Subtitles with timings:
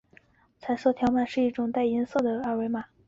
[0.59, 2.85] 彩色条码是一种带颜色的二维条码。